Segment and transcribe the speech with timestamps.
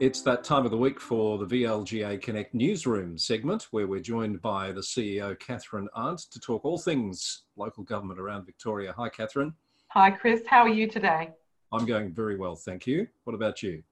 [0.00, 4.40] It's that time of the week for the VLGA Connect newsroom segment where we're joined
[4.40, 8.94] by the CEO, Catherine Arndt, to talk all things local government around Victoria.
[8.96, 9.52] Hi, Catherine.
[9.88, 10.40] Hi, Chris.
[10.46, 11.32] How are you today?
[11.70, 13.08] I'm going very well, thank you.
[13.24, 13.82] What about you?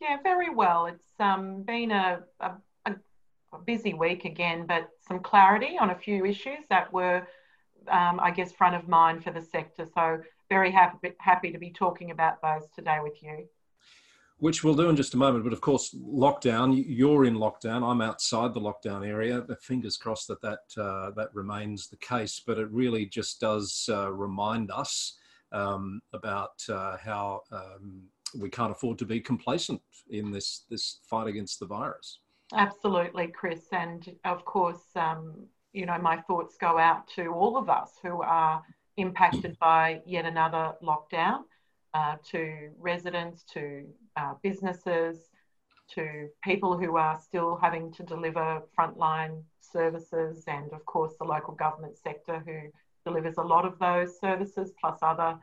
[0.00, 0.86] Yeah, very well.
[0.86, 2.52] It's um, been a, a,
[2.86, 7.28] a busy week again, but some clarity on a few issues that were,
[7.88, 9.86] um, I guess, front of mind for the sector.
[9.94, 13.46] So, very happy, happy to be talking about those today with you
[14.38, 15.44] which we'll do in just a moment.
[15.44, 16.82] But of course, lockdown.
[16.86, 17.88] You're in lockdown.
[17.88, 19.44] I'm outside the lockdown area.
[19.60, 22.40] Fingers crossed that that uh, that remains the case.
[22.44, 25.18] But it really just does uh, remind us
[25.52, 28.02] um, about uh, how um,
[28.38, 29.80] we can't afford to be complacent
[30.10, 32.20] in this this fight against the virus.
[32.54, 33.66] Absolutely, Chris.
[33.72, 38.22] And of course, um, you know, my thoughts go out to all of us who
[38.22, 38.62] are
[38.96, 41.40] impacted by yet another lockdown
[41.94, 43.84] uh, to residents, to
[44.18, 45.16] uh, businesses,
[45.94, 51.54] to people who are still having to deliver frontline services, and of course, the local
[51.54, 52.58] government sector who
[53.06, 55.38] delivers a lot of those services, plus other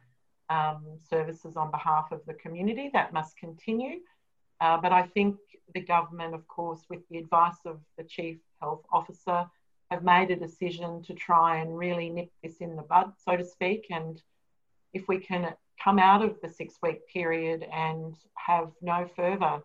[0.49, 2.89] um, services on behalf of the community.
[2.93, 3.99] That must continue.
[4.61, 5.37] Uh, but I think
[5.73, 9.45] the government, of course, with the advice of the Chief Health Officer,
[9.91, 13.43] have made a decision to try and really nip this in the bud, so to
[13.43, 13.87] speak.
[13.89, 14.21] And
[14.95, 19.59] if we can come out of the six week period and have no further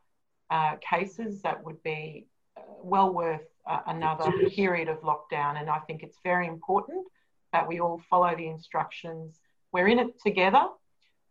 [0.51, 5.59] uh, cases, that would be uh, well worth uh, another period of lockdown.
[5.59, 7.07] And I think it's very important
[7.53, 9.39] that we all follow the instructions.
[9.73, 10.67] We're in it together.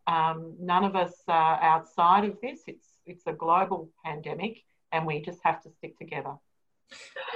[0.06, 2.60] Um, none of us are outside of this.
[2.66, 6.34] It's it's a global pandemic, and we just have to stick together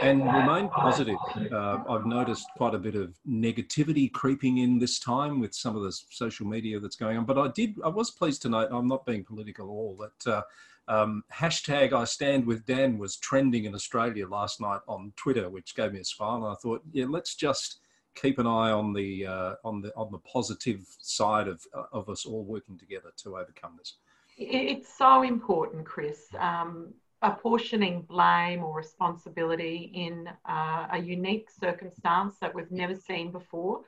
[0.03, 1.17] and remain positive.
[1.53, 5.83] Uh, I've noticed quite a bit of negativity creeping in this time with some of
[5.83, 7.25] the social media that's going on.
[7.25, 10.33] But I did, I was pleased to note, I'm not being political at all, that
[10.33, 10.43] uh,
[10.89, 15.75] um, hashtag I stand with Dan was trending in Australia last night on Twitter, which
[15.75, 16.37] gave me a smile.
[16.37, 17.79] And I thought, yeah, let's just
[18.15, 21.61] keep an eye on the uh, on the on the positive side of
[21.93, 23.95] of us all working together to overcome this.
[24.37, 26.27] It's so important, Chris.
[26.39, 26.93] Um,
[27.25, 33.81] apportioning blame or responsibility in uh, a unique circumstance that we've never seen before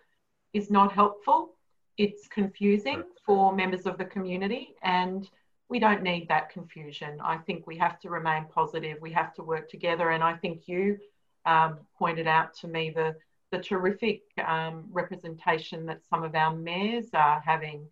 [0.55, 1.51] is not helpful.
[1.99, 5.29] It's confusing for members of the community, and
[5.69, 7.19] we don't need that confusion.
[7.23, 10.67] I think we have to remain positive, we have to work together, and I think
[10.67, 10.99] you
[11.45, 13.17] um, pointed out to me the,
[13.53, 17.87] the terrific um, representation that some of our mayors are having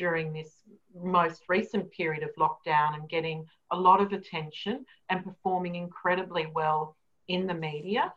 [0.00, 0.52] during this
[0.94, 6.96] most recent period of lockdown and getting a lot of attention and performing incredibly well
[7.28, 8.10] in the media.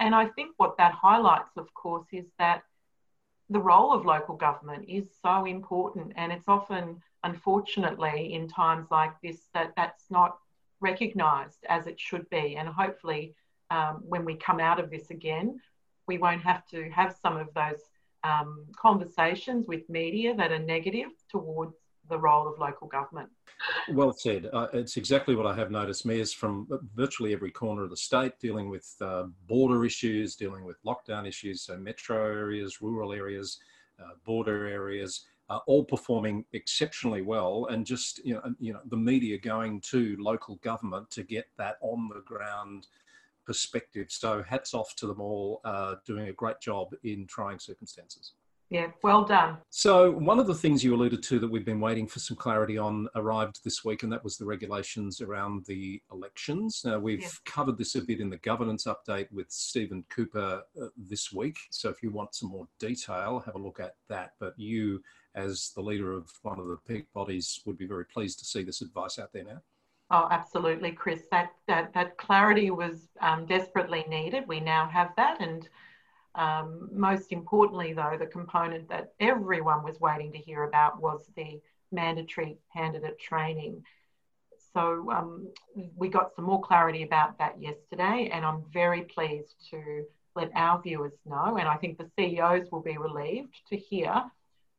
[0.00, 2.64] And I think what that highlights, of course, is that
[3.50, 6.12] the role of local government is so important.
[6.16, 10.38] And it's often, unfortunately, in times like this, that that's not
[10.80, 12.56] recognised as it should be.
[12.56, 13.36] And hopefully,
[13.70, 15.60] um, when we come out of this again,
[16.08, 17.82] we won't have to have some of those
[18.24, 21.74] um, conversations with media that are negative towards
[22.08, 23.28] the role of local government.
[23.90, 24.48] Well said.
[24.52, 26.06] Uh, it's exactly what I have noticed.
[26.06, 30.82] Mayors from virtually every corner of the state dealing with uh, border issues, dealing with
[30.84, 33.58] lockdown issues, so metro areas, rural areas,
[34.00, 38.96] uh, border areas, uh, all performing exceptionally well, and just you know, you know, the
[38.96, 42.86] media going to local government to get that on the ground
[43.48, 44.08] perspective.
[44.10, 48.34] So hats off to them all, uh, doing a great job in trying circumstances.
[48.70, 49.56] Yeah, well done.
[49.70, 52.76] So, one of the things you alluded to that we've been waiting for some clarity
[52.76, 56.82] on arrived this week, and that was the regulations around the elections.
[56.84, 57.28] Now, we've yeah.
[57.46, 61.56] covered this a bit in the governance update with Stephen Cooper uh, this week.
[61.70, 64.32] So, if you want some more detail, have a look at that.
[64.38, 65.02] But you,
[65.34, 68.64] as the leader of one of the peak bodies, would be very pleased to see
[68.64, 69.62] this advice out there now.
[70.10, 71.24] Oh, absolutely, Chris.
[71.30, 74.48] That that that clarity was um, desperately needed.
[74.48, 75.68] We now have that, and
[76.34, 81.60] um, most importantly, though, the component that everyone was waiting to hear about was the
[81.92, 83.84] mandatory candidate training.
[84.72, 85.48] So um,
[85.96, 90.04] we got some more clarity about that yesterday, and I'm very pleased to
[90.34, 94.24] let our viewers know, and I think the CEOs will be relieved to hear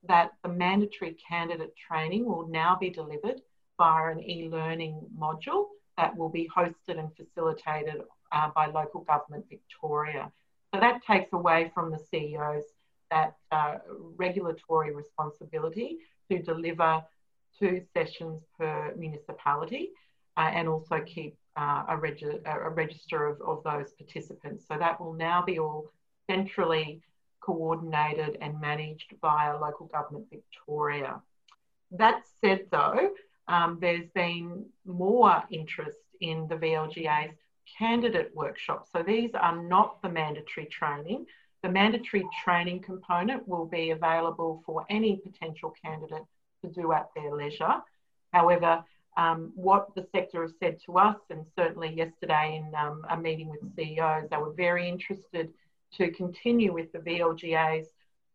[0.07, 3.41] that the mandatory candidate training will now be delivered
[3.79, 5.65] via an e-learning module
[5.97, 10.31] that will be hosted and facilitated uh, by local government Victoria.
[10.71, 12.65] So that takes away from the CEOs
[13.09, 13.75] that uh,
[14.17, 15.97] regulatory responsibility
[16.29, 17.01] to deliver
[17.57, 19.89] two sessions per municipality
[20.37, 21.95] uh, and also keep uh, a,
[22.45, 24.65] a, register of, of those participants.
[24.67, 25.91] So that will now be all
[26.29, 27.01] centrally
[27.41, 31.21] coordinated and managed via local government Victoria.
[31.91, 33.09] That said, though,
[33.49, 37.35] um, there's been more interest in the VLGA's
[37.77, 38.91] candidate workshops.
[38.93, 41.25] So these are not the mandatory training.
[41.63, 46.23] The mandatory training component will be available for any potential candidate
[46.63, 47.77] to do at their leisure.
[48.31, 48.83] However,
[49.17, 53.49] um, what the sector has said to us, and certainly yesterday in um, a meeting
[53.49, 55.49] with CEOs, they were very interested
[55.97, 57.87] to continue with the VLGA's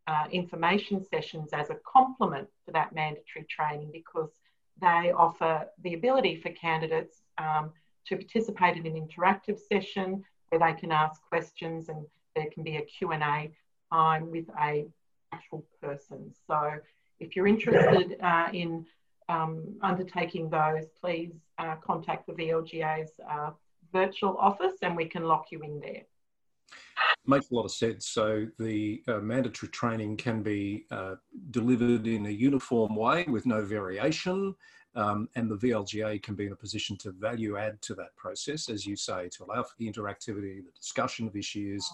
[0.09, 4.31] uh, information sessions as a complement to that mandatory training because
[4.81, 7.71] they offer the ability for candidates um,
[8.07, 12.05] to participate in an interactive session where they can ask questions and
[12.37, 13.51] there can be a Q&A
[13.93, 14.87] time with a
[15.33, 16.33] actual person.
[16.47, 16.75] So
[17.21, 18.85] if you're interested uh, in
[19.29, 23.51] um, undertaking those, please uh, contact the VLGA's uh,
[23.93, 26.03] virtual office and we can lock you in there.
[27.27, 28.09] Makes a lot of sense.
[28.09, 31.15] So the uh, mandatory training can be uh,
[31.51, 34.55] delivered in a uniform way with no variation.
[34.97, 38.69] Um, and the VLGA can be in a position to value add to that process,
[38.69, 41.85] as you say, to allow for the interactivity, the discussion of issues,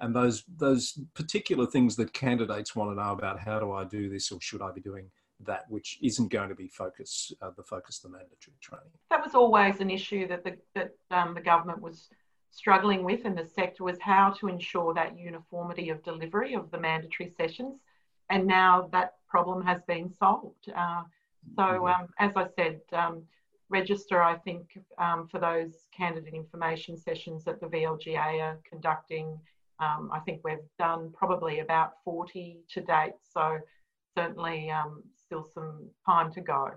[0.00, 3.38] and those those particular things that candidates want to know about.
[3.38, 5.10] How do I do this, or should I be doing
[5.46, 8.90] that, which isn't going to be focus uh, the focus of the mandatory training.
[9.10, 12.08] That was always an issue that the that um, the government was
[12.50, 16.78] struggling with, in the sector was how to ensure that uniformity of delivery of the
[16.78, 17.80] mandatory sessions,
[18.28, 20.70] and now that problem has been solved.
[20.74, 21.02] Uh,
[21.56, 22.02] so, mm-hmm.
[22.02, 22.80] um, as I said.
[22.92, 23.22] Um,
[23.70, 29.38] register, I think, um, for those candidate information sessions that the VLGA are conducting.
[29.78, 33.14] Um, I think we've done probably about 40 to date.
[33.22, 33.58] So
[34.16, 36.70] certainly um, still some time to go.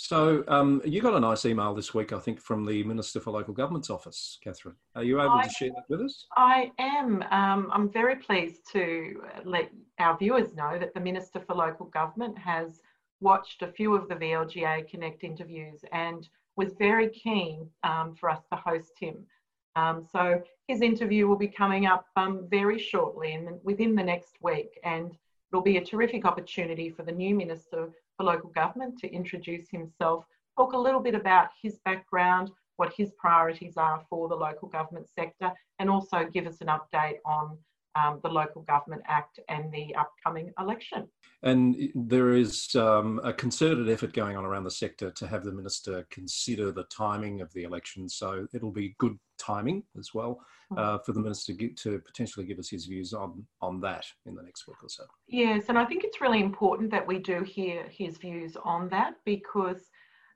[0.00, 3.32] So um, you got a nice email this week, I think, from the Minister for
[3.32, 4.76] Local Government's office, Catherine.
[4.94, 6.24] Are you able I, to share that with us?
[6.36, 7.24] I am.
[7.32, 12.38] Um, I'm very pleased to let our viewers know that the Minister for Local Government
[12.38, 12.80] has
[13.20, 18.42] watched a few of the VLGA Connect interviews and was very keen um, for us
[18.52, 19.26] to host him.
[19.74, 24.36] Um, so his interview will be coming up um, very shortly and within the next
[24.40, 24.78] week.
[24.84, 25.10] And
[25.50, 30.24] It'll be a terrific opportunity for the new Minister for Local Government to introduce himself,
[30.58, 35.08] talk a little bit about his background, what his priorities are for the local government
[35.08, 37.56] sector, and also give us an update on
[37.94, 41.08] um, the Local Government Act and the upcoming election.
[41.42, 45.52] And there is um, a concerted effort going on around the sector to have the
[45.52, 48.08] minister consider the timing of the election.
[48.08, 50.40] So it'll be good timing as well
[50.70, 50.78] hmm.
[50.78, 54.34] uh, for the minister to, to potentially give us his views on on that in
[54.34, 55.04] the next week or so.
[55.28, 59.14] Yes, and I think it's really important that we do hear his views on that
[59.24, 59.90] because.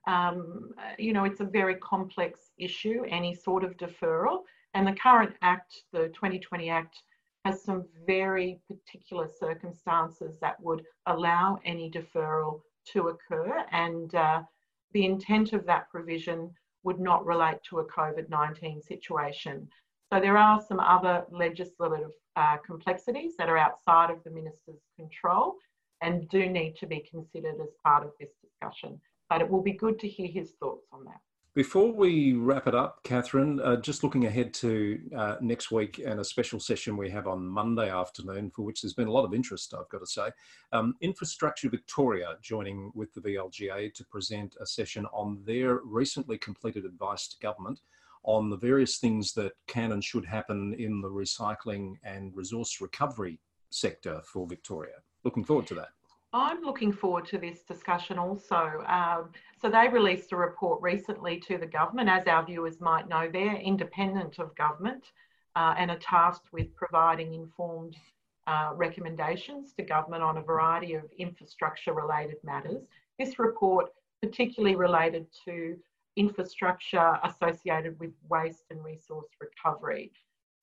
[0.09, 4.41] Um, you know, it's a very complex issue, any sort of deferral.
[4.75, 6.97] And the current Act, the 2020 Act,
[7.45, 12.61] has some very particular circumstances that would allow any deferral
[12.93, 13.65] to occur.
[13.73, 14.43] And uh,
[14.93, 16.51] the intent of that provision
[16.85, 19.69] would not relate to a COVID 19 situation.
[20.13, 25.55] So there are some other legislative uh, complexities that are outside of the Minister's control
[26.03, 29.01] and do need to be considered as part of this discussion.
[29.31, 31.21] But it will be good to hear his thoughts on that.
[31.55, 36.19] Before we wrap it up, Catherine, uh, just looking ahead to uh, next week and
[36.19, 39.35] a special session we have on Monday afternoon, for which there's been a lot of
[39.35, 40.31] interest, I've got to say.
[40.73, 46.87] Um, Infrastructure Victoria joining with the VLGA to present a session on their recently completed
[46.87, 47.81] advice to government
[48.25, 53.39] on the various things that can and should happen in the recycling and resource recovery
[53.69, 54.95] sector for Victoria.
[55.23, 55.91] Looking forward to that.
[56.33, 58.83] I'm looking forward to this discussion also.
[58.87, 62.09] Um, so they released a report recently to the government.
[62.09, 65.13] As our viewers might know, they're independent of government
[65.57, 67.97] uh, and are tasked with providing informed
[68.47, 72.83] uh, recommendations to government on a variety of infrastructure related matters.
[73.19, 73.91] This report
[74.23, 75.77] particularly related to
[76.17, 80.13] infrastructure associated with waste and resource recovery.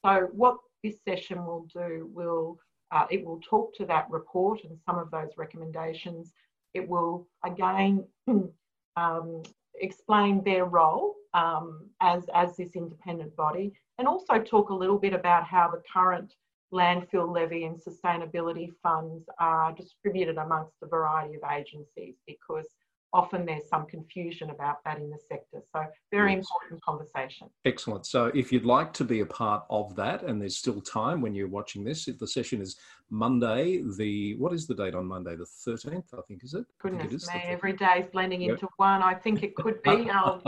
[0.03, 2.57] So what this session will do will
[2.91, 6.33] uh, it will talk to that report and some of those recommendations.
[6.73, 8.05] It will again
[8.95, 9.43] um,
[9.75, 15.13] explain their role um, as, as this independent body and also talk a little bit
[15.13, 16.33] about how the current
[16.73, 22.67] landfill levy and sustainability funds are distributed amongst a variety of agencies because
[23.13, 25.61] often there's some confusion about that in the sector.
[25.73, 26.45] So very yes.
[26.45, 27.49] important conversation.
[27.65, 28.05] Excellent.
[28.05, 31.33] So if you'd like to be a part of that, and there's still time when
[31.33, 32.75] you're watching this, if the session is
[33.09, 33.81] Monday.
[33.97, 35.35] The what is the date on Monday?
[35.35, 36.65] The 13th, I think, is it?
[36.79, 38.51] Goodness me, every day is blending yep.
[38.51, 39.01] into one.
[39.01, 40.09] I think it could be.
[40.19, 40.41] Um,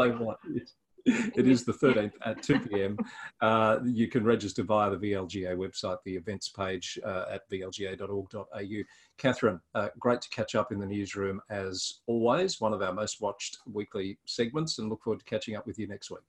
[1.05, 2.97] it is the 13th at 2 p.m.
[3.41, 8.83] Uh, you can register via the VLGA website, the events page uh, at vlga.org.au.
[9.17, 13.21] Catherine, uh, great to catch up in the newsroom as always, one of our most
[13.21, 16.21] watched weekly segments, and look forward to catching up with you next week.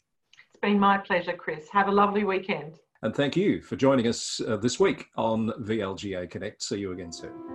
[0.49, 1.69] It's been my pleasure, Chris.
[1.71, 2.79] Have a lovely weekend.
[3.03, 6.63] And thank you for joining us uh, this week on VLGA Connect.
[6.63, 7.52] See you again soon.